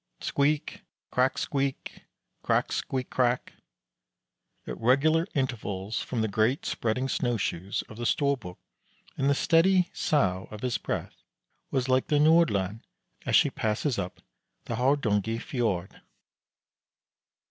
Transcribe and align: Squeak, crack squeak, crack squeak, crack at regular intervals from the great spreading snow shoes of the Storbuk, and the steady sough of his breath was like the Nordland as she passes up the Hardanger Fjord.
Squeak, 0.19 0.81
crack 1.11 1.37
squeak, 1.37 2.05
crack 2.41 2.71
squeak, 2.71 3.11
crack 3.11 3.53
at 4.65 4.75
regular 4.79 5.27
intervals 5.35 5.99
from 6.01 6.21
the 6.21 6.27
great 6.27 6.65
spreading 6.65 7.07
snow 7.07 7.37
shoes 7.37 7.83
of 7.87 7.97
the 7.97 8.05
Storbuk, 8.07 8.57
and 9.15 9.29
the 9.29 9.35
steady 9.35 9.91
sough 9.93 10.47
of 10.49 10.61
his 10.63 10.79
breath 10.79 11.21
was 11.69 11.87
like 11.87 12.07
the 12.07 12.17
Nordland 12.19 12.81
as 13.27 13.35
she 13.35 13.51
passes 13.51 13.99
up 13.99 14.21
the 14.65 14.77
Hardanger 14.77 15.37
Fjord. 15.39 16.01